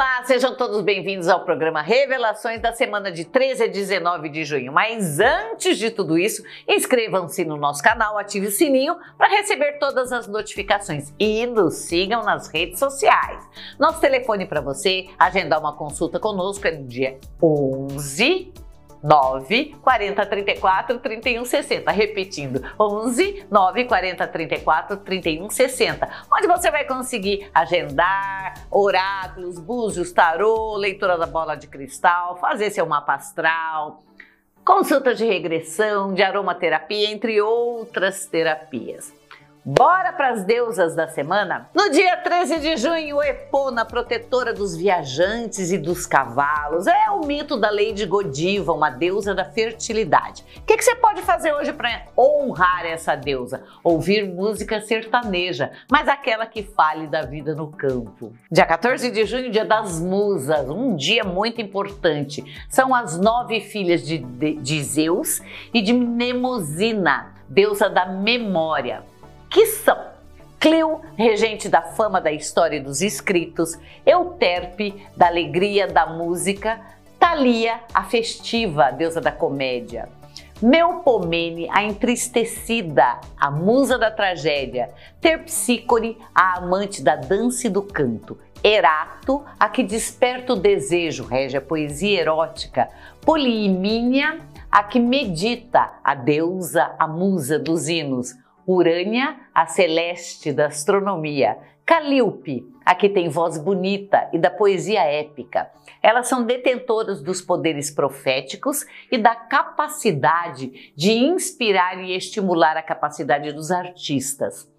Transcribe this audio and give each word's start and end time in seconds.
Olá, 0.00 0.24
sejam 0.24 0.54
todos 0.54 0.80
bem-vindos 0.80 1.28
ao 1.28 1.44
programa 1.44 1.82
Revelações 1.82 2.58
da 2.58 2.72
semana 2.72 3.12
de 3.12 3.22
13 3.22 3.64
a 3.64 3.66
19 3.66 4.30
de 4.30 4.46
junho. 4.46 4.72
Mas 4.72 5.20
antes 5.20 5.76
de 5.76 5.90
tudo 5.90 6.16
isso, 6.16 6.42
inscrevam-se 6.66 7.44
no 7.44 7.58
nosso 7.58 7.82
canal, 7.82 8.16
ative 8.16 8.46
o 8.46 8.50
sininho 8.50 8.96
para 9.18 9.28
receber 9.28 9.72
todas 9.72 10.10
as 10.10 10.26
notificações 10.26 11.12
e 11.18 11.44
nos 11.44 11.74
sigam 11.74 12.22
nas 12.22 12.48
redes 12.48 12.78
sociais. 12.78 13.46
Nosso 13.78 14.00
telefone 14.00 14.46
para 14.46 14.62
você 14.62 15.06
agendar 15.18 15.60
uma 15.60 15.76
consulta 15.76 16.18
conosco 16.18 16.66
é 16.66 16.70
no 16.70 16.88
dia 16.88 17.18
11 17.42 18.54
9 19.02 19.76
40 19.82 20.26
34 20.26 20.98
31 20.98 21.44
60. 21.44 21.90
Repetindo, 21.90 22.62
11 22.78 23.46
9 23.50 23.84
40 23.84 24.26
34 24.26 24.96
31 24.98 25.50
60. 25.50 26.08
Onde 26.32 26.46
você 26.46 26.70
vai 26.70 26.84
conseguir 26.84 27.48
agendar 27.54 28.54
oráculos, 28.70 29.58
búzios, 29.58 30.12
tarô, 30.12 30.76
leitura 30.76 31.16
da 31.16 31.26
bola 31.26 31.54
de 31.54 31.66
cristal, 31.66 32.36
fazer 32.36 32.70
seu 32.70 32.86
mapa 32.86 33.14
astral, 33.14 34.02
consulta 34.64 35.14
de 35.14 35.24
regressão, 35.24 36.14
de 36.14 36.22
aromaterapia, 36.22 37.10
entre 37.10 37.40
outras 37.40 38.26
terapias. 38.26 39.19
Bora 39.62 40.10
para 40.14 40.30
as 40.30 40.42
deusas 40.42 40.94
da 40.94 41.06
semana? 41.06 41.68
No 41.74 41.90
dia 41.90 42.16
13 42.16 42.60
de 42.60 42.78
junho, 42.78 43.22
Epona, 43.22 43.84
protetora 43.84 44.54
dos 44.54 44.74
viajantes 44.74 45.70
e 45.70 45.76
dos 45.76 46.06
cavalos, 46.06 46.86
é 46.86 47.10
o 47.10 47.26
mito 47.26 47.58
da 47.58 47.70
Lady 47.70 48.06
Godiva, 48.06 48.72
uma 48.72 48.88
deusa 48.88 49.34
da 49.34 49.44
fertilidade. 49.44 50.46
O 50.56 50.62
que, 50.62 50.78
que 50.78 50.82
você 50.82 50.94
pode 50.94 51.20
fazer 51.20 51.52
hoje 51.52 51.74
para 51.74 52.06
honrar 52.16 52.86
essa 52.86 53.14
deusa? 53.14 53.62
Ouvir 53.84 54.26
música 54.26 54.80
sertaneja, 54.80 55.70
mas 55.92 56.08
aquela 56.08 56.46
que 56.46 56.62
fale 56.62 57.06
da 57.06 57.20
vida 57.20 57.54
no 57.54 57.70
campo. 57.70 58.32
Dia 58.50 58.64
14 58.64 59.10
de 59.10 59.26
junho, 59.26 59.50
dia 59.50 59.66
das 59.66 60.00
musas, 60.00 60.70
um 60.70 60.96
dia 60.96 61.22
muito 61.22 61.60
importante. 61.60 62.42
São 62.66 62.94
as 62.94 63.20
nove 63.20 63.60
filhas 63.60 64.06
de, 64.06 64.16
de, 64.16 64.54
de 64.54 64.82
Zeus 64.82 65.42
e 65.74 65.82
de 65.82 65.92
Mnemosina, 65.92 67.34
deusa 67.46 67.90
da 67.90 68.06
memória 68.06 69.09
Clio, 70.60 71.00
regente 71.16 71.70
da 71.70 71.80
fama 71.80 72.20
da 72.20 72.30
história 72.30 72.76
e 72.76 72.80
dos 72.80 73.00
escritos, 73.00 73.78
Euterpe, 74.04 75.06
da 75.16 75.26
alegria 75.28 75.86
da 75.86 76.04
música, 76.04 76.78
Thalia, 77.18 77.80
a 77.94 78.04
festiva, 78.04 78.90
deusa 78.90 79.22
da 79.22 79.32
comédia, 79.32 80.10
Melpomene, 80.60 81.66
a 81.70 81.82
entristecida, 81.82 83.22
a 83.38 83.50
musa 83.50 83.96
da 83.96 84.10
tragédia, 84.10 84.90
Terpsícore, 85.18 86.18
a 86.34 86.58
amante 86.58 87.02
da 87.02 87.16
dança 87.16 87.66
e 87.66 87.70
do 87.70 87.80
canto, 87.80 88.36
Erato, 88.62 89.42
a 89.58 89.66
que 89.70 89.82
desperta 89.82 90.52
o 90.52 90.56
desejo, 90.56 91.24
rege 91.24 91.56
a 91.56 91.62
poesia 91.62 92.20
erótica, 92.20 92.90
Poliimínia, 93.22 94.40
a 94.70 94.82
que 94.82 95.00
medita, 95.00 95.94
a 96.04 96.14
deusa, 96.14 96.94
a 96.98 97.08
musa 97.08 97.58
dos 97.58 97.88
hinos, 97.88 98.36
Urânia, 98.66 99.36
a 99.54 99.66
celeste 99.66 100.52
da 100.52 100.66
astronomia, 100.66 101.58
Calíope, 101.84 102.64
a 102.84 102.94
que 102.94 103.08
tem 103.08 103.28
voz 103.28 103.58
bonita 103.58 104.30
e 104.32 104.38
da 104.38 104.48
poesia 104.48 105.02
épica. 105.02 105.68
Elas 106.00 106.28
são 106.28 106.44
detentoras 106.44 107.20
dos 107.20 107.42
poderes 107.42 107.90
proféticos 107.90 108.86
e 109.10 109.18
da 109.18 109.34
capacidade 109.34 110.92
de 110.94 111.10
inspirar 111.10 111.98
e 111.98 112.16
estimular 112.16 112.76
a 112.76 112.82
capacidade 112.82 113.52
dos 113.52 113.72
artistas. 113.72 114.70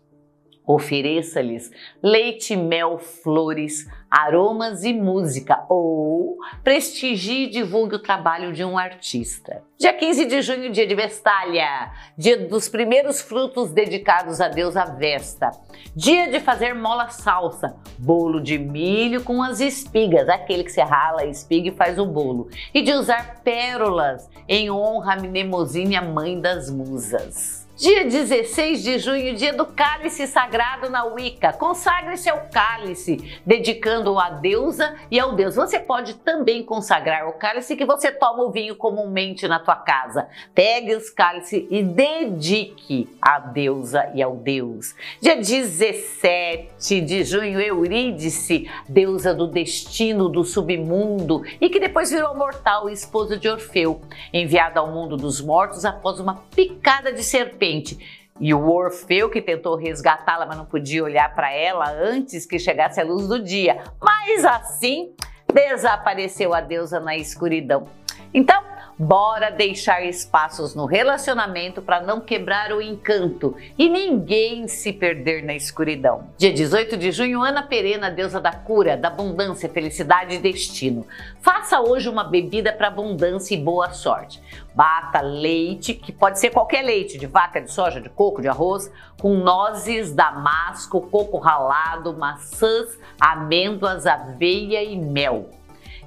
Ofereça-lhes 0.65 1.69
leite, 2.01 2.55
mel, 2.55 2.97
flores, 2.97 3.89
aromas 4.11 4.83
e 4.83 4.93
música 4.93 5.63
ou 5.69 6.37
prestigie 6.63 7.43
e 7.43 7.49
divulgue 7.49 7.95
o 7.95 7.99
trabalho 7.99 8.51
de 8.51 8.65
um 8.65 8.77
artista. 8.77 9.63
Dia 9.79 9.93
15 9.93 10.25
de 10.25 10.41
junho, 10.41 10.71
dia 10.71 10.85
de 10.85 10.93
Vestália, 10.93 11.91
dia 12.17 12.45
dos 12.47 12.67
primeiros 12.67 13.21
frutos 13.21 13.71
dedicados 13.71 14.41
a 14.41 14.49
deusa 14.49 14.83
Vesta. 14.85 15.49
Dia 15.95 16.29
de 16.29 16.39
fazer 16.39 16.75
mola 16.75 17.09
salsa, 17.09 17.75
bolo 17.97 18.41
de 18.41 18.59
milho 18.59 19.23
com 19.23 19.41
as 19.41 19.59
espigas, 19.61 20.27
aquele 20.27 20.63
que 20.63 20.71
você 20.71 20.81
rala 20.81 21.21
a 21.21 21.25
espiga 21.25 21.69
e 21.69 21.75
faz 21.75 21.97
o 21.97 22.05
bolo. 22.05 22.49
E 22.73 22.81
de 22.81 22.93
usar 22.93 23.41
pérolas 23.43 24.29
em 24.47 24.69
honra 24.69 25.13
a 25.13 25.15
Mnemosine, 25.15 25.95
a 25.95 26.01
mãe 26.01 26.39
das 26.39 26.69
musas. 26.69 27.60
Dia 27.81 28.05
16 28.05 28.83
de 28.83 28.99
junho, 28.99 29.33
dia 29.33 29.53
do 29.53 29.65
cálice 29.65 30.27
sagrado 30.27 30.87
na 30.87 31.03
Wicca. 31.03 31.51
Consagre 31.51 32.15
seu 32.15 32.37
cálice, 32.53 33.17
dedicando-o 33.43 34.19
à 34.19 34.29
deusa 34.29 34.95
e 35.09 35.19
ao 35.19 35.33
Deus. 35.33 35.55
Você 35.55 35.79
pode 35.79 36.13
também 36.17 36.61
consagrar 36.61 37.27
o 37.27 37.33
cálice 37.33 37.75
que 37.75 37.83
você 37.83 38.11
toma 38.11 38.43
o 38.43 38.51
vinho 38.51 38.75
comumente 38.75 39.47
na 39.47 39.57
tua 39.57 39.77
casa. 39.77 40.27
Pegue 40.53 40.93
os 40.93 41.09
cálices 41.09 41.65
e 41.71 41.81
dedique 41.81 43.09
à 43.19 43.39
deusa 43.39 44.11
e 44.13 44.21
ao 44.21 44.35
Deus. 44.35 44.93
Dia 45.19 45.37
17 45.37 47.01
de 47.01 47.23
junho, 47.23 47.59
Eurídice, 47.59 48.69
deusa 48.87 49.33
do 49.33 49.47
destino 49.47 50.29
do 50.29 50.43
submundo 50.43 51.41
e 51.59 51.67
que 51.67 51.79
depois 51.79 52.11
virou 52.11 52.35
mortal, 52.35 52.87
esposa 52.91 53.37
de 53.37 53.49
Orfeu, 53.49 54.01
enviada 54.31 54.79
ao 54.79 54.91
mundo 54.91 55.17
dos 55.17 55.41
mortos 55.41 55.83
após 55.83 56.19
uma 56.19 56.43
picada 56.55 57.11
de 57.11 57.23
serpente 57.23 57.70
e 58.39 58.53
o 58.53 58.69
Orfeu, 58.69 59.29
que 59.29 59.41
tentou 59.41 59.75
resgatá-la, 59.75 60.45
mas 60.45 60.57
não 60.57 60.65
podia 60.65 61.03
olhar 61.03 61.33
para 61.35 61.53
ela 61.53 61.89
antes 61.91 62.45
que 62.45 62.57
chegasse 62.57 62.99
a 62.99 63.03
luz 63.03 63.27
do 63.27 63.43
dia. 63.43 63.83
Mas 64.01 64.43
assim 64.43 65.13
desapareceu 65.53 66.53
a 66.53 66.61
deusa 66.61 66.99
na 66.99 67.15
escuridão. 67.15 67.87
Então, 68.33 68.63
Bora 69.03 69.49
deixar 69.49 70.05
espaços 70.05 70.75
no 70.75 70.85
relacionamento 70.85 71.81
para 71.81 72.01
não 72.01 72.21
quebrar 72.21 72.71
o 72.71 72.79
encanto 72.79 73.57
e 73.75 73.89
ninguém 73.89 74.67
se 74.67 74.93
perder 74.93 75.43
na 75.43 75.55
escuridão. 75.55 76.29
Dia 76.37 76.53
18 76.53 76.95
de 76.97 77.11
junho, 77.11 77.41
Ana 77.41 77.63
Perena, 77.63 78.11
deusa 78.11 78.39
da 78.39 78.51
cura, 78.51 78.95
da 78.95 79.07
abundância, 79.07 79.67
felicidade 79.67 80.35
e 80.35 80.37
destino. 80.37 81.03
Faça 81.41 81.81
hoje 81.81 82.07
uma 82.07 82.23
bebida 82.23 82.71
para 82.71 82.89
abundância 82.89 83.55
e 83.55 83.57
boa 83.57 83.89
sorte. 83.89 84.39
Bata 84.75 85.19
leite, 85.19 85.95
que 85.95 86.11
pode 86.11 86.39
ser 86.39 86.51
qualquer 86.51 86.83
leite, 86.83 87.17
de 87.17 87.25
vaca, 87.25 87.59
de 87.59 87.71
soja, 87.71 87.99
de 87.99 88.07
coco, 88.07 88.39
de 88.39 88.49
arroz, 88.49 88.91
com 89.19 89.33
nozes, 89.33 90.13
damasco, 90.13 91.01
coco 91.01 91.39
ralado, 91.39 92.15
maçãs, 92.15 92.99
amêndoas, 93.19 94.05
aveia 94.05 94.83
e 94.83 94.95
mel. 94.95 95.49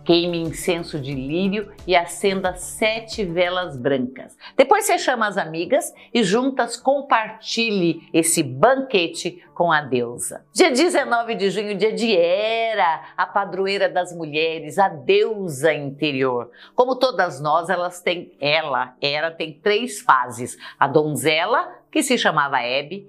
Queime 0.04 0.38
incenso 0.38 1.00
de 1.00 1.15
lírio 1.15 1.72
e 1.87 1.97
acenda 1.97 2.54
sete 2.54 3.25
velas 3.25 3.76
brancas. 3.76 4.37
Depois 4.56 4.84
você 4.84 4.98
chama 4.98 5.26
as 5.26 5.38
amigas 5.38 5.92
e 6.12 6.22
juntas 6.22 6.76
compartilhe 6.76 8.09
esse 8.12 8.43
banquete 8.43 9.43
com 9.54 9.72
a 9.72 9.81
deusa. 9.81 10.44
Dia 10.53 10.70
19 10.70 11.34
de 11.37 11.50
junho, 11.50 11.75
dia 11.76 11.93
de 11.93 12.12
Hera, 12.12 13.03
a 13.16 13.26
padroeira 13.26 13.88
das 13.88 14.14
mulheres, 14.14 14.78
a 14.78 14.88
deusa 14.88 15.72
interior. 15.72 16.50
Como 16.75 16.97
todas 16.97 17.41
nós, 17.41 17.70
elas 17.70 18.00
têm, 18.00 18.32
ela, 18.41 18.94
Hera 19.00 19.31
tem 19.31 19.53
três 19.53 20.00
fases: 20.00 20.59
a 20.78 20.87
donzela, 20.87 21.72
que 21.91 22.03
se 22.03 22.19
chamava 22.19 22.60
Hebe, 22.60 23.09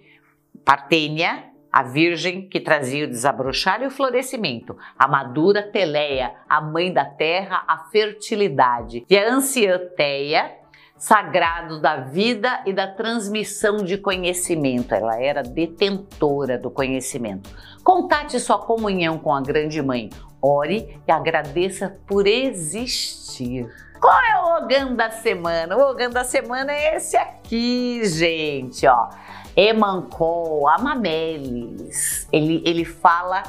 Partênia, 0.63 1.54
a 1.75 1.83
virgem 1.83 2.47
que 2.47 2.61
trazia 2.61 3.03
o 3.03 3.09
desabrochar 3.09 3.83
e 3.83 3.87
o 3.87 3.91
florescimento, 3.91 4.77
a 4.97 5.09
madura 5.09 5.61
Teleia, 5.61 6.31
a 6.47 6.61
mãe 6.61 6.93
da 6.93 7.03
terra, 7.03 7.65
a 7.67 7.79
fertilidade, 7.91 9.05
e 9.09 9.17
a 9.17 9.33
anciã 9.33 9.77
Teia, 9.97 10.55
sagrado 10.97 11.81
da 11.81 11.97
vida 11.97 12.63
e 12.65 12.71
da 12.71 12.87
transmissão 12.87 13.83
de 13.83 13.97
conhecimento. 13.97 14.95
Ela 14.95 15.21
era 15.21 15.43
detentora 15.43 16.57
do 16.57 16.71
conhecimento. 16.71 17.49
Contate 17.83 18.39
sua 18.39 18.57
comunhão 18.57 19.17
com 19.17 19.35
a 19.35 19.41
Grande 19.41 19.81
Mãe. 19.81 20.09
Ore 20.41 20.97
e 21.05 21.11
agradeça 21.11 21.99
por 22.07 22.25
existir. 22.25 23.69
Qual 23.99 24.17
é 24.17 24.41
o 24.41 24.63
Ogã 24.63 24.95
da 24.95 25.09
semana? 25.09 25.75
O 25.75 25.91
Ogã 25.91 26.09
da 26.09 26.23
semana 26.23 26.71
é 26.71 26.95
esse 26.95 27.17
aqui, 27.17 27.99
gente, 28.05 28.87
ó. 28.87 29.09
Emancol, 29.55 30.67
Amamelis, 30.67 32.27
ele, 32.31 32.61
ele 32.65 32.83
fala 32.83 33.43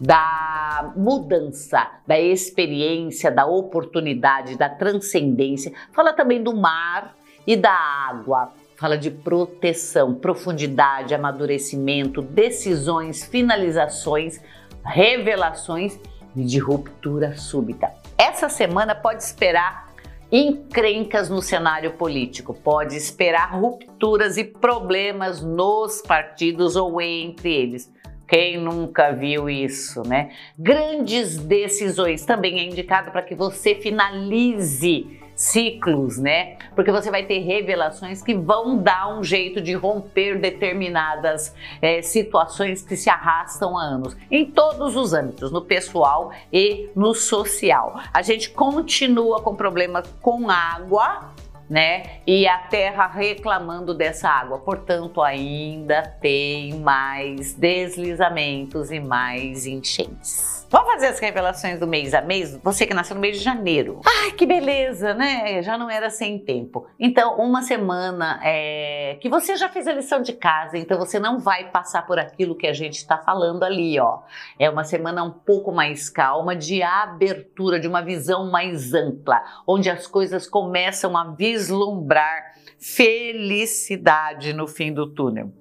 da 0.00 0.92
mudança, 0.94 1.88
da 2.06 2.18
experiência, 2.18 3.30
da 3.30 3.46
oportunidade, 3.46 4.56
da 4.56 4.68
transcendência. 4.68 5.72
Fala 5.92 6.12
também 6.12 6.42
do 6.42 6.54
mar 6.54 7.16
e 7.46 7.56
da 7.56 7.72
água. 7.72 8.52
Fala 8.76 8.96
de 8.96 9.10
proteção, 9.10 10.14
profundidade, 10.14 11.14
amadurecimento, 11.14 12.22
decisões, 12.22 13.24
finalizações, 13.24 14.40
revelações 14.84 15.98
e 16.36 16.44
de 16.44 16.58
ruptura 16.58 17.36
súbita. 17.36 17.90
Essa 18.16 18.48
semana 18.48 18.94
pode 18.94 19.22
esperar 19.24 19.87
encrencas 20.30 21.28
no 21.28 21.40
cenário 21.40 21.92
político, 21.94 22.52
pode 22.54 22.96
esperar 22.96 23.58
rupturas 23.58 24.36
e 24.36 24.44
problemas 24.44 25.42
nos 25.42 26.02
partidos 26.02 26.76
ou 26.76 27.00
entre 27.00 27.52
eles. 27.52 27.92
Quem 28.28 28.58
nunca 28.58 29.10
viu 29.10 29.48
isso, 29.48 30.02
né? 30.02 30.30
Grandes 30.58 31.38
decisões 31.38 32.26
também 32.26 32.60
é 32.60 32.64
indicado 32.64 33.10
para 33.10 33.22
que 33.22 33.34
você 33.34 33.74
finalize 33.74 35.18
ciclos, 35.38 36.18
né? 36.18 36.56
Porque 36.74 36.90
você 36.90 37.12
vai 37.12 37.22
ter 37.22 37.38
revelações 37.38 38.20
que 38.20 38.34
vão 38.34 38.76
dar 38.76 39.16
um 39.16 39.22
jeito 39.22 39.60
de 39.60 39.72
romper 39.72 40.40
determinadas 40.40 41.54
é, 41.80 42.02
situações 42.02 42.82
que 42.82 42.96
se 42.96 43.08
arrastam 43.08 43.78
há 43.78 43.82
anos, 43.84 44.16
em 44.28 44.44
todos 44.44 44.96
os 44.96 45.12
âmbitos, 45.12 45.52
no 45.52 45.62
pessoal 45.62 46.32
e 46.52 46.90
no 46.96 47.14
social. 47.14 48.00
A 48.12 48.20
gente 48.20 48.50
continua 48.50 49.40
com 49.40 49.54
problema 49.54 50.02
com 50.20 50.50
água, 50.50 51.32
né? 51.68 52.20
E 52.26 52.46
a 52.46 52.58
terra 52.58 53.06
reclamando 53.06 53.94
dessa 53.94 54.28
água. 54.28 54.58
Portanto, 54.58 55.22
ainda 55.22 56.02
tem 56.20 56.74
mais 56.80 57.54
deslizamentos 57.54 58.90
e 58.90 59.00
mais 59.00 59.66
enchentes. 59.66 60.58
Vamos 60.70 60.92
fazer 60.92 61.06
as 61.06 61.18
revelações 61.18 61.80
do 61.80 61.86
mês 61.86 62.12
a 62.12 62.20
mês? 62.20 62.58
Você 62.62 62.86
que 62.86 62.92
nasceu 62.92 63.14
no 63.14 63.22
mês 63.22 63.38
de 63.38 63.42
janeiro. 63.42 64.02
Ai, 64.04 64.32
que 64.32 64.44
beleza, 64.44 65.14
né? 65.14 65.62
Já 65.62 65.78
não 65.78 65.88
era 65.88 66.10
sem 66.10 66.38
tempo. 66.38 66.86
Então, 67.00 67.38
uma 67.38 67.62
semana 67.62 68.38
é, 68.44 69.16
que 69.18 69.30
você 69.30 69.56
já 69.56 69.70
fez 69.70 69.86
a 69.86 69.92
lição 69.94 70.20
de 70.20 70.34
casa, 70.34 70.76
então 70.76 70.98
você 70.98 71.18
não 71.18 71.38
vai 71.38 71.70
passar 71.70 72.06
por 72.06 72.18
aquilo 72.18 72.54
que 72.54 72.66
a 72.66 72.74
gente 72.74 72.96
está 72.96 73.16
falando 73.16 73.62
ali, 73.62 73.98
ó. 73.98 74.18
É 74.58 74.68
uma 74.68 74.84
semana 74.84 75.24
um 75.24 75.30
pouco 75.30 75.72
mais 75.72 76.10
calma, 76.10 76.54
de 76.54 76.82
abertura, 76.82 77.80
de 77.80 77.88
uma 77.88 78.02
visão 78.02 78.50
mais 78.50 78.92
ampla, 78.92 79.42
onde 79.66 79.88
as 79.88 80.06
coisas 80.06 80.46
começam 80.46 81.16
a 81.16 81.24
vislumbrar 81.58 82.54
felicidade 82.78 84.52
no 84.52 84.68
fim 84.68 84.92
do 84.92 85.12
túnel 85.12 85.52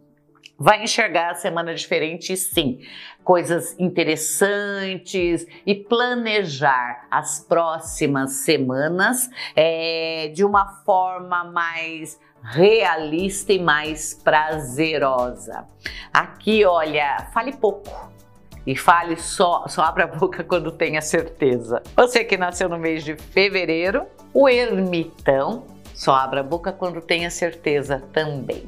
vai 0.59 0.83
enxergar 0.83 1.31
a 1.31 1.35
semana 1.35 1.75
diferente, 1.75 2.35
sim. 2.35 2.79
Coisas 3.23 3.75
interessantes 3.77 5.45
e 5.65 5.75
planejar 5.75 7.05
as 7.11 7.39
próximas 7.41 8.37
semanas 8.37 9.29
é, 9.55 10.31
de 10.33 10.43
uma 10.43 10.83
forma 10.83 11.43
mais 11.43 12.19
realista 12.41 13.53
e 13.53 13.59
mais 13.59 14.15
prazerosa. 14.15 15.67
Aqui, 16.11 16.65
olha, 16.65 17.29
fale 17.31 17.55
pouco. 17.55 18.17
E 18.65 18.75
fale 18.75 19.15
só, 19.15 19.65
só 19.67 19.83
abra 19.83 20.05
a 20.05 20.07
boca 20.07 20.43
quando 20.47 20.71
tenha 20.71 21.01
certeza. 21.01 21.81
Você 21.95 22.23
que 22.23 22.35
nasceu 22.35 22.67
no 22.67 22.77
mês 22.77 23.03
de 23.03 23.15
fevereiro, 23.15 24.07
o 24.33 24.49
ermitão, 24.49 25.65
só 25.97 26.13
abra 26.13 26.41
a 26.41 26.43
boca 26.43 26.71
quando 26.71 27.01
tenha 27.01 27.31
certeza 27.31 28.03
também. 28.13 28.67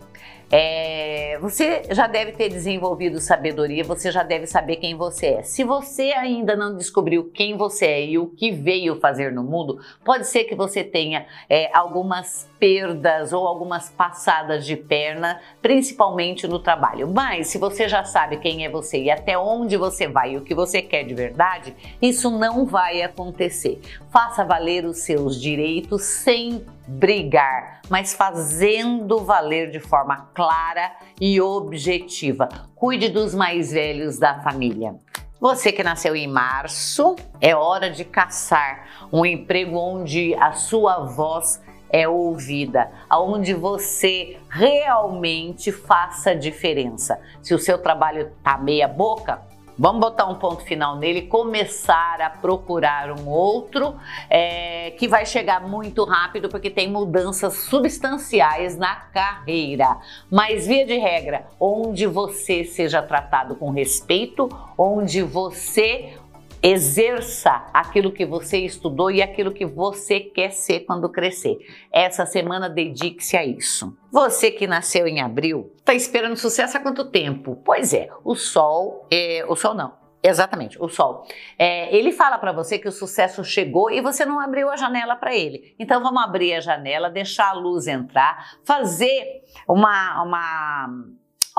É, 0.51 1.37
você 1.39 1.83
já 1.91 2.07
deve 2.07 2.31
ter 2.31 2.49
desenvolvido 2.49 3.19
sabedoria, 3.19 3.83
você 3.83 4.11
já 4.11 4.23
deve 4.23 4.47
saber 4.47 4.77
quem 4.77 4.95
você 4.95 5.27
é. 5.27 5.43
Se 5.43 5.63
você 5.63 6.11
ainda 6.11 6.55
não 6.55 6.75
descobriu 6.75 7.29
quem 7.31 7.55
você 7.55 7.85
é 7.85 8.05
e 8.07 8.17
o 8.17 8.25
que 8.25 8.49
veio 8.49 8.99
fazer 8.99 9.31
no 9.31 9.43
mundo, 9.43 9.79
pode 10.03 10.25
ser 10.25 10.45
que 10.45 10.55
você 10.55 10.83
tenha 10.83 11.27
é, 11.47 11.69
algumas 11.71 12.49
perdas 12.59 13.31
ou 13.31 13.47
algumas 13.47 13.89
passadas 13.89 14.65
de 14.65 14.75
perna, 14.75 15.39
principalmente 15.61 16.47
no 16.47 16.57
trabalho. 16.57 17.07
Mas 17.07 17.49
se 17.49 17.59
você 17.59 17.87
já 17.87 18.03
sabe 18.03 18.37
quem 18.37 18.65
é 18.65 18.69
você 18.69 19.03
e 19.03 19.11
até 19.11 19.37
onde 19.37 19.77
você 19.77 20.07
vai 20.07 20.33
e 20.33 20.37
o 20.37 20.41
que 20.41 20.55
você 20.55 20.81
quer 20.81 21.03
de 21.03 21.13
verdade, 21.13 21.75
isso 22.01 22.31
não 22.31 22.65
vai 22.65 23.03
acontecer. 23.03 23.79
Faça 24.09 24.43
valer 24.43 24.83
os 24.83 24.97
seus 24.97 25.39
direitos 25.39 26.01
sem 26.01 26.65
brigar, 26.89 27.81
mas 27.87 28.13
fazendo 28.13 29.23
valer 29.23 29.69
de 29.69 29.79
forma 29.79 30.29
clara 30.33 30.91
e 31.21 31.39
objetiva. 31.39 32.49
Cuide 32.75 33.09
dos 33.09 33.35
mais 33.35 33.71
velhos 33.71 34.17
da 34.17 34.41
família. 34.41 34.95
Você 35.39 35.71
que 35.71 35.83
nasceu 35.83 36.15
em 36.15 36.27
março, 36.27 37.15
é 37.39 37.55
hora 37.55 37.89
de 37.89 38.03
caçar 38.03 39.07
um 39.13 39.25
emprego 39.25 39.77
onde 39.77 40.35
a 40.35 40.51
sua 40.53 41.05
voz 41.05 41.61
é 41.89 42.07
ouvida, 42.07 42.91
aonde 43.09 43.53
você 43.53 44.37
realmente 44.49 45.71
faça 45.71 46.35
diferença. 46.35 47.19
Se 47.41 47.53
o 47.53 47.59
seu 47.59 47.77
trabalho 47.77 48.31
tá 48.43 48.57
meia 48.57 48.87
boca, 48.87 49.41
Vamos 49.81 50.01
botar 50.01 50.25
um 50.25 50.35
ponto 50.35 50.61
final 50.65 50.97
nele, 50.97 51.21
começar 51.21 52.19
a 52.19 52.29
procurar 52.29 53.17
um 53.17 53.29
outro 53.29 53.95
é, 54.29 54.91
que 54.91 55.07
vai 55.07 55.25
chegar 55.25 55.65
muito 55.65 56.03
rápido 56.03 56.49
porque 56.49 56.69
tem 56.69 56.91
mudanças 56.91 57.53
substanciais 57.59 58.77
na 58.77 58.93
carreira. 58.93 59.97
Mas 60.29 60.67
via 60.67 60.85
de 60.85 60.97
regra, 60.97 61.45
onde 61.57 62.05
você 62.05 62.65
seja 62.65 63.01
tratado 63.01 63.55
com 63.55 63.71
respeito, 63.71 64.49
onde 64.77 65.23
você 65.23 66.13
Exerça 66.61 67.65
aquilo 67.73 68.11
que 68.11 68.25
você 68.25 68.57
estudou 68.59 69.09
e 69.09 69.21
aquilo 69.21 69.53
que 69.53 69.65
você 69.65 70.19
quer 70.19 70.51
ser 70.51 70.81
quando 70.81 71.09
crescer. 71.09 71.57
Essa 71.91 72.25
semana 72.25 72.69
dedique-se 72.69 73.37
a 73.37 73.45
isso. 73.45 73.97
Você 74.11 74.51
que 74.51 74.67
nasceu 74.67 75.07
em 75.07 75.21
abril, 75.21 75.73
está 75.77 75.93
esperando 75.93 76.35
sucesso 76.35 76.77
há 76.77 76.79
quanto 76.79 77.05
tempo? 77.05 77.61
Pois 77.63 77.93
é, 77.93 78.09
o 78.23 78.35
sol, 78.35 79.07
é, 79.11 79.45
o 79.47 79.55
sol 79.55 79.73
não, 79.73 79.93
Exatamente, 80.21 80.77
o 80.81 80.89
sol. 80.89 81.25
É, 81.57 81.95
ele 81.95 82.11
fala 82.11 82.37
para 82.37 82.51
você 82.51 82.77
que 82.77 82.87
o 82.87 82.91
sucesso 82.91 83.41
chegou 83.43 83.89
e 83.89 84.01
você 84.01 84.25
não 84.25 84.39
abriu 84.39 84.69
a 84.69 84.75
janela 84.75 85.15
para 85.15 85.33
ele. 85.33 85.73
Então 85.79 86.01
vamos 86.03 86.21
abrir 86.21 86.53
a 86.55 86.59
janela, 86.59 87.09
deixar 87.09 87.49
a 87.49 87.53
luz 87.53 87.87
entrar, 87.87 88.57
fazer 88.65 89.43
uma, 89.67 90.21
uma 90.23 90.89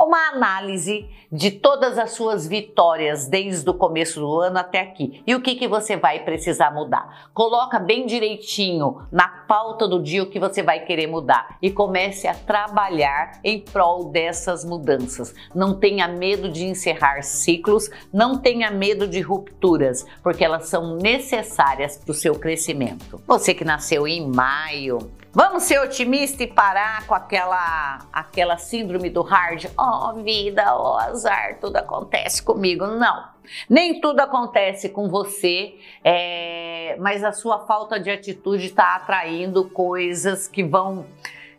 uma 0.02 0.28
análise 0.28 1.08
de 1.30 1.50
todas 1.50 1.96
as 1.98 2.12
suas 2.12 2.46
vitórias 2.46 3.26
desde 3.26 3.68
o 3.70 3.74
começo 3.74 4.18
do 4.18 4.40
ano 4.40 4.58
até 4.58 4.80
aqui 4.80 5.22
e 5.26 5.34
o 5.34 5.40
que, 5.40 5.54
que 5.54 5.68
você 5.68 5.96
vai 5.96 6.24
precisar 6.24 6.72
mudar. 6.72 7.30
Coloca 7.32 7.78
bem 7.78 8.06
direitinho 8.06 9.02
na 9.12 9.28
pauta 9.28 9.86
do 9.86 10.02
dia 10.02 10.22
o 10.22 10.30
que 10.30 10.40
você 10.40 10.62
vai 10.62 10.80
querer 10.80 11.06
mudar 11.06 11.56
e 11.62 11.70
comece 11.70 12.26
a 12.26 12.34
trabalhar 12.34 13.40
em 13.44 13.60
prol 13.60 14.06
dessas 14.06 14.64
mudanças. 14.64 15.34
Não 15.54 15.78
tenha 15.78 16.08
medo 16.08 16.48
de 16.48 16.64
encerrar 16.64 17.22
ciclos, 17.22 17.88
não 18.12 18.38
tenha 18.38 18.70
medo 18.70 19.06
de 19.06 19.20
rupturas, 19.20 20.04
porque 20.22 20.44
elas 20.44 20.66
são 20.66 20.96
necessárias 20.96 21.96
para 21.96 22.10
o 22.10 22.14
seu 22.14 22.34
crescimento. 22.34 23.20
Você 23.26 23.54
que 23.54 23.64
nasceu 23.64 24.06
em 24.06 24.26
maio, 24.26 24.98
Vamos 25.32 25.62
ser 25.62 25.78
otimistas 25.78 26.40
e 26.40 26.46
parar 26.48 27.06
com 27.06 27.14
aquela, 27.14 28.00
aquela 28.12 28.58
síndrome 28.58 29.08
do 29.08 29.22
hard. 29.22 29.66
Oh, 29.78 30.14
vida, 30.22 30.76
oh, 30.76 30.96
azar, 30.98 31.58
tudo 31.60 31.76
acontece 31.76 32.42
comigo. 32.42 32.84
Não. 32.84 33.28
Nem 33.68 34.00
tudo 34.00 34.18
acontece 34.18 34.88
com 34.88 35.08
você, 35.08 35.74
é, 36.02 36.96
mas 36.98 37.22
a 37.22 37.30
sua 37.30 37.60
falta 37.60 37.98
de 38.00 38.10
atitude 38.10 38.66
está 38.66 38.96
atraindo 38.96 39.70
coisas 39.70 40.48
que 40.48 40.64
vão 40.64 41.06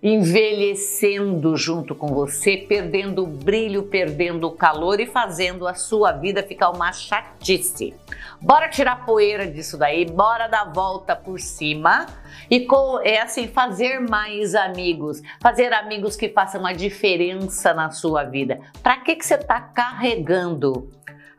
envelhecendo 0.03 1.55
junto 1.55 1.93
com 1.93 2.08
você, 2.08 2.58
perdendo 2.58 3.24
o 3.24 3.27
brilho, 3.27 3.84
perdendo 3.84 4.48
o 4.48 4.51
calor 4.51 5.00
e 5.00 5.05
fazendo 5.05 5.67
a 5.67 5.75
sua 5.75 6.12
vida 6.12 6.41
ficar 6.41 6.72
uma 6.72 6.91
chatice. 6.91 7.93
Bora 8.41 8.67
tirar 8.67 9.05
poeira 9.05 9.46
disso 9.46 9.77
daí, 9.77 10.05
bora 10.05 10.48
dar 10.48 10.74
volta 10.74 11.15
por 11.15 11.39
cima 11.39 12.08
e 12.50 12.62
com, 12.62 13.00
é 13.03 13.22
assim, 13.22 13.48
fazer 13.48 14.00
mais 14.00 14.55
amigos, 14.55 15.22
fazer 15.39 15.72
amigos 15.72 16.15
que 16.15 16.29
façam 16.29 16.65
a 16.65 16.74
diferença 16.74 17.72
na 17.74 17.91
sua 17.91 18.24
vida. 18.24 18.60
Para 18.81 18.98
que, 18.98 19.15
que 19.15 19.25
você 19.25 19.36
está 19.36 19.62
carregando 19.62 20.89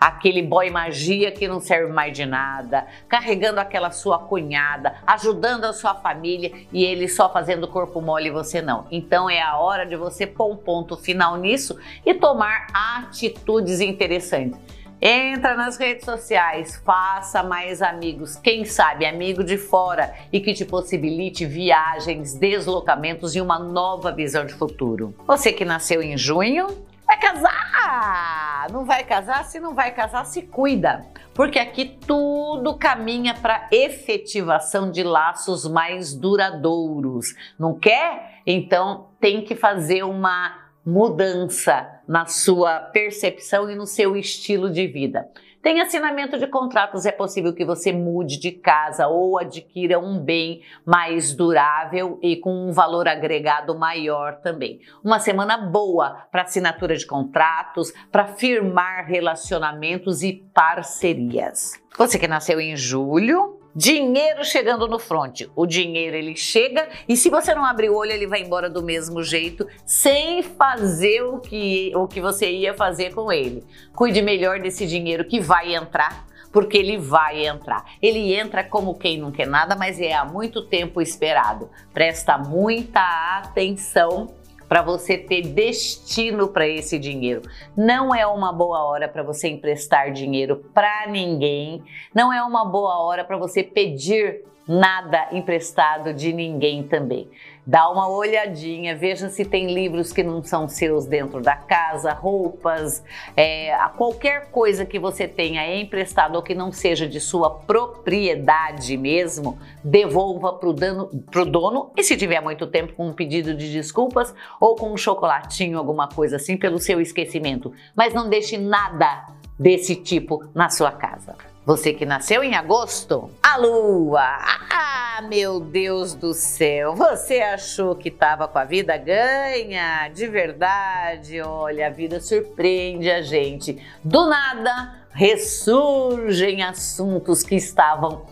aquele 0.03 0.43
boy 0.43 0.69
magia 0.69 1.31
que 1.31 1.47
não 1.47 1.61
serve 1.61 1.93
mais 1.93 2.13
de 2.13 2.27
nada, 2.27 2.87
carregando 3.09 3.61
aquela 3.61 3.93
sua 3.93 4.19
cunhada, 4.19 4.97
ajudando 5.07 5.65
a 5.65 5.73
sua 5.73 5.95
família 5.95 6.51
e 6.73 6.85
ele 6.85 7.09
só 7.09 7.33
fazendo 7.33 7.69
corpo 7.69 8.01
mole 8.01 8.29
e 8.29 8.33
você 8.33 8.61
não. 8.61 8.85
Então 8.91 9.31
é 9.31 9.41
a 9.41 9.57
hora 9.57 9.87
de 9.87 9.95
você 9.95 10.27
pôr 10.27 10.51
um 10.51 10.57
ponto 10.57 10.97
final 10.97 11.37
nisso 11.37 11.79
e 12.05 12.15
tomar 12.15 12.67
atitudes 12.75 13.81
interessantes. 13.81 14.59
Entra 15.01 15.55
nas 15.57 15.77
redes 15.77 16.05
sociais, 16.05 16.81
faça 16.85 17.43
mais 17.43 17.83
amigos, 17.83 18.37
quem 18.37 18.65
sabe 18.65 19.05
amigo 19.05 19.43
de 19.43 19.57
fora 19.57 20.15
e 20.33 20.41
que 20.41 20.55
te 20.55 20.65
possibilite 20.65 21.45
viagens, 21.45 22.35
deslocamentos 22.35 23.35
e 23.35 23.41
uma 23.41 23.59
nova 23.59 24.13
visão 24.13 24.47
de 24.47 24.55
futuro. 24.55 25.15
Você 25.27 25.53
que 25.53 25.65
nasceu 25.65 26.01
em 26.03 26.17
junho, 26.17 26.69
vai 27.13 27.19
casar! 27.19 28.67
Não 28.71 28.85
vai 28.85 29.05
casar? 29.05 29.45
Se 29.45 29.61
não 29.61 29.75
vai 29.75 29.93
casar, 29.93 30.25
se 30.25 30.43
cuida. 30.43 31.05
Porque 31.35 31.59
aqui 31.59 31.99
tudo 32.07 32.75
caminha 32.77 33.35
para 33.35 33.69
efetivação 33.71 34.91
de 34.91 35.03
laços 35.03 35.67
mais 35.67 36.15
duradouros. 36.15 37.35
Não 37.59 37.79
quer? 37.79 38.41
Então 38.47 39.09
tem 39.21 39.45
que 39.45 39.55
fazer 39.55 40.03
uma 40.05 40.59
mudança 40.85 41.89
na 42.09 42.27
sua 42.27 42.81
percepção 42.81 43.71
e 43.71 43.75
no 43.75 43.87
seu 43.87 44.17
estilo 44.17 44.71
de 44.71 44.87
vida. 44.87 45.29
Tem 45.63 45.81
assinamento 45.81 46.37
de 46.37 46.49
contratos, 46.49 47.07
é 47.07 47.13
possível 47.13 47.55
que 47.55 47.65
você 47.65 47.93
mude 47.93 48.41
de 48.41 48.51
casa 48.51 49.07
ou 49.07 49.39
adquira 49.39 49.97
um 49.97 50.19
bem 50.19 50.61
mais 50.85 51.33
durável 51.33 52.19
e 52.21 52.35
com 52.35 52.69
um 52.69 52.73
valor 52.73 53.07
agregado 53.07 53.79
maior 53.79 54.41
também. 54.41 54.81
Uma 55.05 55.21
semana 55.21 55.57
boa 55.57 56.27
para 56.33 56.43
assinatura 56.43 56.97
de 56.97 57.07
contratos, 57.07 57.93
para 58.11 58.27
firmar 58.27 59.07
relacionamentos 59.07 60.25
e 60.25 60.33
parcerias. 60.53 61.81
Você 61.97 62.19
que 62.19 62.27
nasceu 62.27 62.61
em 62.61 62.75
julho, 62.75 63.62
Dinheiro 63.75 64.45
chegando 64.45 64.87
no 64.87 64.99
front. 64.99 65.43
O 65.57 65.67
dinheiro 65.67 66.15
ele 66.15 66.37
chega 66.37 66.89
e 67.09 67.17
se 67.17 67.31
você 67.31 67.55
não 67.55 67.65
abrir 67.65 67.89
o 67.89 67.97
olho, 67.97 68.13
ele 68.13 68.27
vai 68.27 68.43
embora 68.43 68.69
do 68.69 68.83
mesmo 68.83 69.23
jeito, 69.23 69.67
sem 69.87 70.43
fazer 70.43 71.23
o 71.23 71.39
que, 71.39 71.91
o 71.97 72.07
que 72.07 72.21
você 72.21 72.51
ia 72.51 72.75
fazer 72.75 73.15
com 73.15 73.33
ele. 73.33 73.65
Cuide 73.95 74.21
melhor 74.21 74.61
desse 74.61 74.87
dinheiro 74.87 75.25
que 75.25 75.41
vai 75.41 75.75
entrar, 75.75 76.27
porque 76.53 76.77
ele 76.77 76.99
vai 76.99 77.47
entrar. 77.47 77.83
Ele 78.03 78.35
entra 78.35 78.63
como 78.63 78.99
quem 78.99 79.17
não 79.17 79.33
quer 79.33 79.47
nada, 79.47 79.75
mas 79.75 79.99
é 79.99 80.13
há 80.13 80.25
muito 80.25 80.67
tempo 80.67 81.01
esperado. 81.01 81.71
Presta 81.95 82.37
muita 82.37 83.01
atenção 83.39 84.35
para 84.73 84.81
você 84.81 85.19
ter 85.19 85.43
destino 85.43 86.49
para 86.49 86.67
esse 86.67 86.99
dinheiro. 86.99 87.43
Não 87.77 88.15
é 88.15 88.27
uma 88.27 88.51
boa 88.55 88.83
hora 88.85 89.07
para 89.07 89.23
você 89.23 89.47
emprestar 89.47 90.11
dinheiro 90.11 90.65
para 90.73 91.07
ninguém, 91.09 91.85
não 92.15 92.33
é 92.33 92.43
uma 92.43 92.65
boa 92.65 92.99
hora 93.03 93.23
para 93.23 93.37
você 93.37 93.63
pedir 93.63 94.47
nada 94.67 95.29
emprestado 95.33 96.13
de 96.15 96.33
ninguém 96.33 96.83
também. 96.83 97.29
Dá 97.65 97.89
uma 97.89 98.09
olhadinha, 98.09 98.97
veja 98.97 99.29
se 99.29 99.45
tem 99.45 99.73
livros 99.73 100.13
que 100.13 100.25
não 100.25 100.43
são 100.43 100.67
seus 100.69 101.07
dentro 101.07 101.41
da 101.41 101.55
casa, 101.55 102.13
roupas, 102.13 103.05
é, 103.37 103.77
qualquer 103.97 104.51
coisa 104.51 104.85
que 104.85 104.99
você 104.99 105.29
tenha 105.29 105.81
emprestado 105.81 106.35
ou 106.35 106.43
que 106.43 106.57
não 106.57 106.73
seja 106.73 107.07
de 107.07 107.21
sua 107.21 107.51
propriedade 107.51 108.97
mesmo, 108.97 109.59
devolva 109.85 110.55
para 110.55 110.69
o 110.69 111.45
dono 111.45 111.93
e 111.97 112.03
se 112.03 112.17
tiver 112.17 112.41
muito 112.41 112.67
tempo 112.67 112.95
com 112.95 113.07
um 113.07 113.13
pedido 113.13 113.55
de 113.55 113.71
desculpas 113.71 114.35
ou 114.61 114.75
com 114.75 114.93
um 114.93 114.97
chocolatinho, 114.97 115.79
alguma 115.79 116.09
coisa 116.09 116.37
assim, 116.37 116.57
pelo 116.57 116.81
seu 116.81 117.01
esquecimento. 117.01 117.73
Mas 117.95 118.13
não 118.13 118.29
deixe 118.29 118.59
nada 118.59 119.27
desse 119.57 119.95
tipo 119.95 120.51
na 120.53 120.69
sua 120.69 120.91
casa. 120.91 121.52
Você 121.65 121.93
que 121.93 122.05
nasceu 122.05 122.43
em 122.43 122.57
agosto, 122.57 123.31
a 123.41 123.57
lua. 123.57 124.21
Ah, 124.21 125.23
meu 125.29 125.61
Deus 125.61 126.13
do 126.13 126.35
céu. 126.35 126.97
Você 126.97 127.41
achou 127.41 127.95
que 127.95 128.09
estava 128.09 128.49
com 128.49 128.59
a 128.59 128.65
vida 128.65 128.97
ganha? 128.97 130.09
De 130.09 130.27
verdade, 130.27 131.41
olha, 131.41 131.87
a 131.87 131.91
vida 131.91 132.21
surpreende 132.21 133.09
a 133.09 133.23
gente. 133.23 133.81
Do 134.03 134.27
nada 134.27 135.05
ressurgem 135.13 136.65
assuntos 136.65 137.45
que 137.45 137.55
estavam 137.55 138.27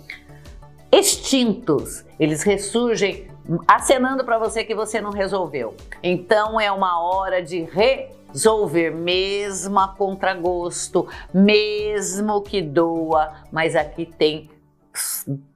extintos. 0.91 2.05
Eles 2.19 2.43
ressurgem 2.43 3.31
acenando 3.69 4.25
para 4.25 4.39
você 4.39 4.65
que 4.65 4.75
você 4.75 5.01
não 5.01 5.13
resolveu. 5.13 5.77
Então 6.03 6.61
é 6.61 6.73
uma 6.73 7.01
hora 7.01 7.41
de 7.41 7.63
re 7.63 8.09
resolver, 8.33 8.91
mesmo 8.91 9.79
a 9.79 9.89
contragosto, 9.89 11.07
mesmo 11.33 12.41
que 12.43 12.63
doa, 12.63 13.35
mas 13.53 13.77
aqui 13.77 14.07
tem 14.07 14.51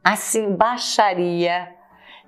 assim 0.03 0.55
baixaria 0.55 1.75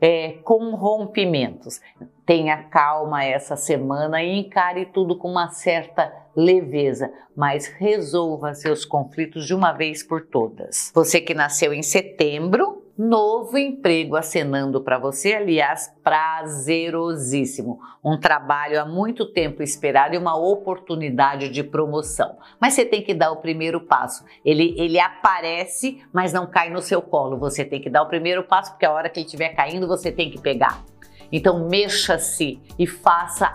é, 0.00 0.32
com 0.42 0.74
rompimentos. 0.74 1.80
Tenha 2.24 2.64
calma 2.64 3.24
essa 3.24 3.56
semana 3.56 4.22
e 4.22 4.40
encare 4.40 4.86
tudo 4.86 5.16
com 5.16 5.30
uma 5.30 5.48
certa 5.50 6.12
leveza, 6.34 7.10
mas 7.36 7.66
resolva 7.66 8.52
seus 8.52 8.84
conflitos 8.84 9.46
de 9.46 9.54
uma 9.54 9.72
vez 9.72 10.02
por 10.02 10.26
todas. 10.26 10.90
Você 10.94 11.20
que 11.20 11.34
nasceu 11.34 11.72
em 11.72 11.82
setembro, 11.82 12.75
novo 12.98 13.58
emprego 13.58 14.16
acenando 14.16 14.80
para 14.80 14.98
você, 14.98 15.34
aliás, 15.34 15.92
prazerosíssimo. 16.02 17.78
Um 18.02 18.18
trabalho 18.18 18.80
há 18.80 18.86
muito 18.86 19.26
tempo 19.26 19.62
esperado 19.62 20.14
e 20.14 20.18
uma 20.18 20.36
oportunidade 20.36 21.50
de 21.50 21.62
promoção. 21.62 22.36
Mas 22.60 22.74
você 22.74 22.84
tem 22.84 23.02
que 23.02 23.12
dar 23.12 23.32
o 23.32 23.36
primeiro 23.36 23.80
passo. 23.80 24.24
Ele, 24.44 24.74
ele 24.78 24.98
aparece, 24.98 26.02
mas 26.12 26.32
não 26.32 26.46
cai 26.46 26.70
no 26.70 26.80
seu 26.80 27.02
colo. 27.02 27.38
Você 27.38 27.64
tem 27.64 27.80
que 27.80 27.90
dar 27.90 28.02
o 28.02 28.08
primeiro 28.08 28.44
passo, 28.44 28.72
porque 28.72 28.86
a 28.86 28.92
hora 28.92 29.10
que 29.10 29.20
ele 29.20 29.26
estiver 29.26 29.50
caindo, 29.50 29.86
você 29.86 30.10
tem 30.10 30.30
que 30.30 30.40
pegar. 30.40 30.82
Então, 31.30 31.68
mexa-se 31.68 32.60
e 32.78 32.86
faça 32.86 33.52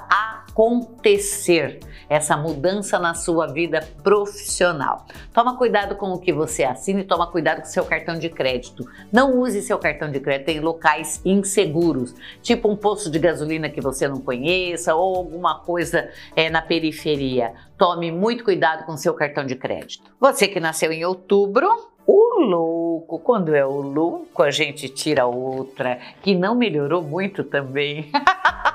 acontecer 0.52 1.80
essa 2.10 2.36
mudança 2.36 3.00
na 3.00 3.14
sua 3.14 3.48
vida 3.48 3.88
profissional. 4.04 5.06
Toma 5.34 5.58
cuidado 5.58 5.96
com 5.96 6.12
o 6.12 6.20
que 6.20 6.34
você 6.34 6.64
assina 6.64 7.00
e 7.00 7.06
toma 7.06 7.26
cuidado 7.28 7.62
com 7.62 7.68
seu 7.68 7.86
cartão 7.86 8.20
de 8.20 8.30
crédito. 8.30 8.86
Não 9.12 9.40
use 9.40 9.62
seu 9.62 9.80
cartão 9.80 10.12
de 10.12 10.20
crédito 10.20 10.50
em 10.50 10.60
locais 10.60 11.22
inseguros, 11.24 12.14
tipo 12.42 12.70
um 12.70 12.76
posto 12.76 13.10
de 13.10 13.18
gasolina 13.18 13.70
que 13.70 13.80
você 13.80 14.10
não 14.10 14.20
conheça 14.20 14.94
ou 14.94 15.16
alguma 15.16 15.60
coisa 15.60 16.10
é, 16.36 16.50
na 16.50 16.62
periferia. 16.62 17.54
Tome 17.78 18.12
muito 18.12 18.44
cuidado 18.44 18.86
com 18.86 18.98
seu 18.98 19.14
cartão 19.14 19.46
de 19.46 19.56
crédito. 19.56 20.12
Você 20.20 20.50
que 20.50 20.60
nasceu 20.60 20.92
em 20.92 21.06
outubro, 21.06 21.70
o 22.06 22.42
louco, 22.42 23.20
quando 23.20 23.56
é 23.56 23.66
o 23.66 23.82
louco, 23.82 24.44
a 24.44 24.52
gente 24.52 24.90
tira 24.90 25.26
outra 25.26 25.98
que 26.22 26.36
não 26.36 26.56
melhorou 26.56 27.02
muito 27.02 27.44
também. 27.44 28.12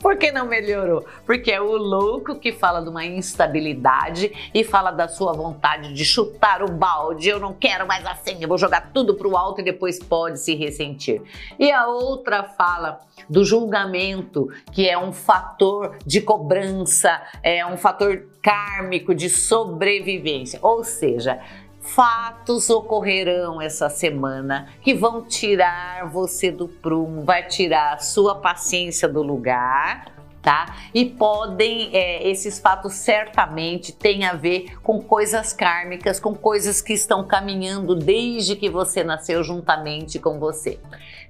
Por 0.00 0.16
que 0.16 0.32
não 0.32 0.46
melhorou? 0.46 1.04
Porque 1.26 1.52
é 1.52 1.60
o 1.60 1.76
louco 1.76 2.34
que 2.36 2.52
fala 2.52 2.80
de 2.80 2.88
uma 2.88 3.04
instabilidade 3.04 4.50
e 4.54 4.64
fala 4.64 4.90
da 4.90 5.06
sua 5.06 5.34
vontade 5.34 5.92
de 5.92 6.04
chutar 6.06 6.62
o 6.62 6.72
balde. 6.72 7.28
Eu 7.28 7.38
não 7.38 7.52
quero 7.52 7.86
mais 7.86 8.04
assim, 8.06 8.38
eu 8.40 8.48
vou 8.48 8.56
jogar 8.56 8.92
tudo 8.94 9.14
pro 9.14 9.36
alto 9.36 9.60
e 9.60 9.64
depois 9.64 10.02
pode 10.02 10.40
se 10.40 10.54
ressentir. 10.54 11.20
E 11.58 11.70
a 11.70 11.86
outra 11.86 12.42
fala 12.44 13.00
do 13.28 13.44
julgamento, 13.44 14.48
que 14.72 14.88
é 14.88 14.98
um 14.98 15.12
fator 15.12 15.98
de 16.06 16.22
cobrança, 16.22 17.22
é 17.42 17.64
um 17.66 17.76
fator 17.76 18.24
kármico 18.42 19.14
de 19.14 19.28
sobrevivência. 19.28 20.58
Ou 20.62 20.82
seja, 20.82 21.38
fatos 21.80 22.70
ocorrerão 22.70 23.60
essa 23.60 23.88
semana 23.88 24.68
que 24.82 24.94
vão 24.94 25.22
tirar 25.22 26.08
você 26.08 26.50
do 26.50 26.68
prumo, 26.68 27.24
vai 27.24 27.46
tirar 27.46 27.94
a 27.94 27.98
sua 27.98 28.34
paciência 28.36 29.08
do 29.08 29.22
lugar, 29.22 30.12
tá? 30.42 30.76
E 30.94 31.04
podem, 31.04 31.90
é, 31.94 32.28
esses 32.28 32.58
fatos 32.58 32.94
certamente 32.94 33.92
têm 33.92 34.24
a 34.24 34.34
ver 34.34 34.78
com 34.82 35.00
coisas 35.02 35.52
kármicas, 35.52 36.20
com 36.20 36.34
coisas 36.34 36.80
que 36.80 36.92
estão 36.92 37.26
caminhando 37.26 37.94
desde 37.94 38.56
que 38.56 38.68
você 38.68 39.02
nasceu 39.02 39.42
juntamente 39.42 40.18
com 40.18 40.38
você. 40.38 40.78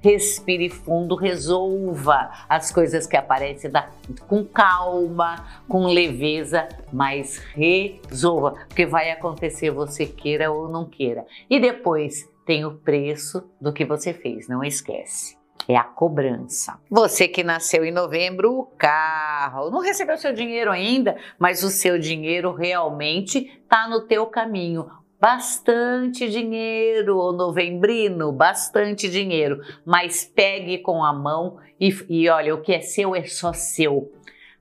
Respire 0.01 0.71
fundo, 0.71 1.15
resolva 1.15 2.31
as 2.49 2.73
coisas 2.73 3.07
que 3.07 3.17
aparecem 3.17 3.71
da, 3.71 3.91
com 4.27 4.45
calma, 4.45 5.63
com 5.69 5.87
leveza, 5.87 6.69
mas 6.93 7.39
resolva, 7.55 8.53
porque 8.67 8.87
vai 8.87 9.11
acontecer 9.11 9.71
você 9.71 10.07
queira 10.07 10.51
ou 10.51 10.69
não 10.69 10.85
queira. 10.85 11.27
E 11.49 11.61
depois 11.61 12.29
tem 12.47 12.65
o 12.65 12.77
preço 12.77 13.49
do 13.61 13.73
que 13.73 13.85
você 13.85 14.15
fez, 14.15 14.49
não 14.49 14.65
esquece 14.65 15.41
é 15.69 15.77
a 15.77 15.85
cobrança. 15.85 16.79
Você 16.91 17.29
que 17.29 17.45
nasceu 17.45 17.85
em 17.85 17.93
novembro, 17.93 18.59
o 18.59 18.67
carro, 18.67 19.71
não 19.71 19.81
recebeu 19.81 20.19
seu 20.19 20.33
dinheiro 20.33 20.71
ainda, 20.71 21.17
mas 21.39 21.63
o 21.63 21.71
seu 21.71 21.99
dinheiro 21.99 22.53
realmente 22.53 23.39
está 23.63 23.89
no 23.89 24.01
teu 24.01 24.27
caminho. 24.27 24.91
Bastante 25.21 26.31
dinheiro, 26.31 27.19
o 27.19 27.31
novembrino, 27.31 28.33
bastante 28.33 29.07
dinheiro, 29.11 29.61
mas 29.85 30.25
pegue 30.25 30.79
com 30.79 31.05
a 31.05 31.13
mão 31.13 31.59
e, 31.79 31.95
e 32.09 32.27
olha, 32.31 32.55
o 32.55 32.63
que 32.63 32.73
é 32.73 32.81
seu 32.81 33.15
é 33.15 33.25
só 33.25 33.53
seu. 33.53 34.11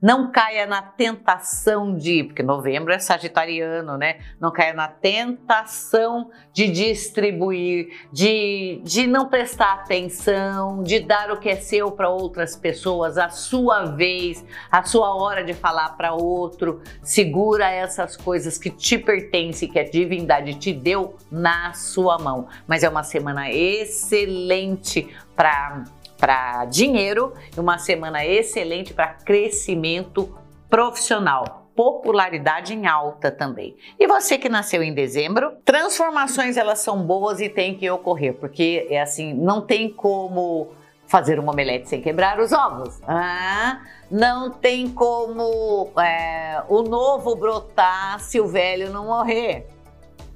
Não 0.00 0.32
caia 0.32 0.66
na 0.66 0.80
tentação 0.80 1.94
de, 1.94 2.24
porque 2.24 2.42
novembro 2.42 2.90
é 2.90 2.98
sagitariano, 2.98 3.98
né? 3.98 4.20
Não 4.40 4.50
caia 4.50 4.72
na 4.72 4.88
tentação 4.88 6.30
de 6.54 6.68
distribuir, 6.68 8.08
de, 8.10 8.80
de 8.82 9.06
não 9.06 9.28
prestar 9.28 9.74
atenção, 9.74 10.82
de 10.82 11.00
dar 11.00 11.30
o 11.30 11.38
que 11.38 11.50
é 11.50 11.56
seu 11.56 11.92
para 11.92 12.08
outras 12.08 12.56
pessoas, 12.56 13.18
a 13.18 13.28
sua 13.28 13.84
vez, 13.84 14.42
a 14.70 14.82
sua 14.82 15.14
hora 15.14 15.44
de 15.44 15.52
falar 15.52 15.90
para 15.98 16.14
outro. 16.14 16.80
Segura 17.02 17.70
essas 17.70 18.16
coisas 18.16 18.56
que 18.56 18.70
te 18.70 18.96
pertencem, 18.96 19.68
que 19.68 19.78
a 19.78 19.84
divindade 19.84 20.54
te 20.54 20.72
deu 20.72 21.16
na 21.30 21.74
sua 21.74 22.18
mão. 22.18 22.48
Mas 22.66 22.82
é 22.82 22.88
uma 22.88 23.02
semana 23.02 23.50
excelente 23.50 25.14
para 25.36 25.84
para 26.20 26.66
dinheiro 26.66 27.32
e 27.56 27.58
uma 27.58 27.78
semana 27.78 28.24
excelente 28.24 28.92
para 28.92 29.08
crescimento 29.08 30.38
profissional 30.68 31.60
popularidade 31.74 32.74
em 32.74 32.86
alta 32.86 33.30
também. 33.30 33.74
E 33.98 34.06
você 34.06 34.36
que 34.36 34.50
nasceu 34.50 34.82
em 34.82 34.92
dezembro, 34.92 35.52
transformações 35.64 36.58
elas 36.58 36.80
são 36.80 37.02
boas 37.02 37.40
e 37.40 37.48
têm 37.48 37.74
que 37.74 37.88
ocorrer, 37.90 38.34
porque 38.34 38.86
é 38.90 39.00
assim, 39.00 39.32
não 39.32 39.62
tem 39.62 39.88
como 39.88 40.68
fazer 41.06 41.38
uma 41.38 41.52
omelete 41.52 41.88
sem 41.88 42.02
quebrar 42.02 42.38
os 42.38 42.52
ovos. 42.52 43.00
Ah, 43.08 43.80
não 44.10 44.50
tem 44.50 44.88
como 44.90 45.90
é, 45.98 46.62
o 46.68 46.82
novo 46.82 47.34
brotar 47.34 48.20
se 48.20 48.38
o 48.38 48.46
velho 48.46 48.90
não 48.90 49.06
morrer. 49.06 49.66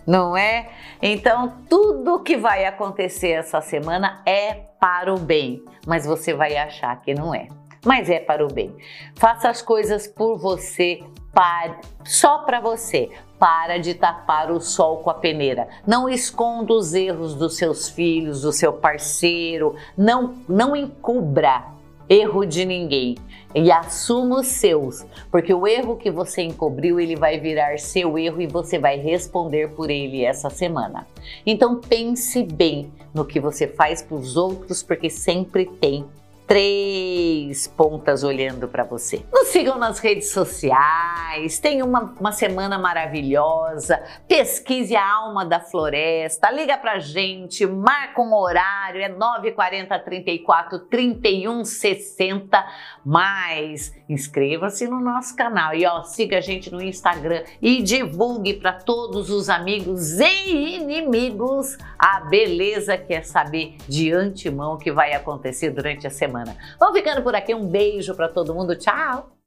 Não 0.07 0.37
é? 0.37 0.69
Então, 1.01 1.55
tudo 1.69 2.21
que 2.21 2.37
vai 2.37 2.65
acontecer 2.65 3.31
essa 3.31 3.61
semana 3.61 4.23
é 4.27 4.55
para 4.79 5.13
o 5.13 5.19
bem, 5.19 5.63
mas 5.87 6.07
você 6.07 6.35
vai 6.35 6.57
achar 6.57 7.01
que 7.01 7.15
não 7.15 7.35
é. 7.35 7.49
Mas 7.85 8.09
é 8.09 8.19
para 8.19 8.45
o 8.45 8.53
bem. 8.53 8.75
Faça 9.17 9.49
as 9.49 9.61
coisas 9.61 10.07
por 10.07 10.39
você, 10.39 11.03
para, 11.33 11.81
só 12.05 12.39
para 12.39 12.61
você. 12.61 13.11
Para 13.39 13.79
de 13.79 13.95
tapar 13.95 14.51
o 14.51 14.61
sol 14.61 14.99
com 14.99 15.11
a 15.11 15.15
peneira. 15.15 15.69
Não 15.87 16.09
esconda 16.09 16.73
os 16.73 16.95
erros 16.95 17.35
dos 17.35 17.59
seus 17.59 17.91
filhos, 17.91 18.41
do 18.41 18.53
seu 18.53 18.73
parceiro. 18.73 19.75
Não, 19.99 20.35
não 20.49 20.75
encubra 20.75 21.74
erro 22.09 22.45
de 22.45 22.65
ninguém 22.65 23.17
e 23.55 23.71
assuma 23.71 24.41
os 24.41 24.49
seus, 24.49 25.07
porque 25.31 25.55
o 25.55 25.67
erro 25.67 25.97
que 25.97 26.11
você 26.11 26.43
encobriu, 26.43 26.99
ele 26.99 27.15
vai 27.15 27.39
virar 27.39 27.79
seu 27.79 28.19
erro 28.19 28.41
e 28.43 28.47
você 28.47 28.79
vai 28.79 28.99
responder 28.99 29.71
por 29.71 29.91
ele 29.91 30.25
essa 30.25 30.51
semana. 30.51 31.07
Então 31.47 31.81
pense 31.81 32.43
bem 32.43 32.93
no 33.15 33.25
que 33.25 33.39
você 33.39 33.69
faz 33.69 34.03
para 34.03 34.17
os 34.17 34.37
outros, 34.37 34.83
porque 34.83 35.09
sempre 35.09 35.67
tem 35.67 36.05
três 36.47 37.67
pontas 37.67 38.23
olhando 38.23 38.69
para 38.69 38.85
você. 38.85 39.25
Nos 39.33 39.49
sigam 39.49 39.79
nas 39.79 39.99
redes 39.99 40.31
sociais, 40.31 41.59
tenha 41.59 41.85
uma, 41.85 42.15
uma 42.21 42.33
semana 42.33 42.79
maravilhosa, 42.79 44.03
pesquise 44.29 44.95
a 44.95 45.15
alma 45.15 45.45
da 45.45 45.61
floresta, 45.61 46.51
liga 46.51 46.77
pra 46.77 46.99
gente, 46.99 47.67
marca 47.67 48.21
um 48.21 48.35
horário, 48.35 49.01
é 49.01 49.09
940 49.09 49.99
34 50.01 50.79
31 50.81 51.65
60, 51.65 52.67
mais 53.05 53.95
inscreva-se 54.09 54.87
no 54.87 55.01
nosso 55.01 55.35
canal 55.35 55.75
e 55.75 55.87
ó, 55.87 56.03
siga 56.03 56.39
a 56.39 56.43
gente 56.43 56.71
no 56.71 56.83
Instagram 56.83 57.43
e 57.61 57.83
divulgue 57.83 58.55
para 58.55 58.73
todos 58.73 59.31
os 59.31 59.49
amigos 59.49 60.21
e 60.21 60.77
inimigos 60.77 61.79
a 61.99 62.21
beleza 62.21 62.99
que 62.99 63.15
é 63.15 63.23
saber 63.23 63.77
de 63.89 64.13
antemão 64.13 64.75
o 64.75 64.79
que 64.79 64.93
vai 64.93 65.15
acontecer 65.15 65.71
durante 65.71 66.07
a 66.07 66.11
semana 66.11 66.34
semana. 66.35 66.57
Ficando 66.93 67.23
por 67.23 67.35
aqui. 67.35 67.55
Um 67.55 67.69
beijo 67.69 68.15
para 68.15 68.29
todo 68.29 68.55
mundo. 68.55 68.75
Tchau! 68.77 69.35